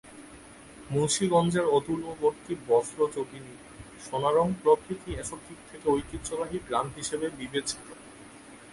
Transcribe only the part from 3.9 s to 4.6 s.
Sonarang